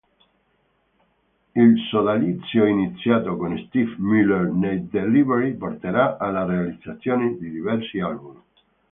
[1.55, 8.41] Il sodalizio iniziato con Steve Miller nei Delivery porterà alla realizzazione di diversi album.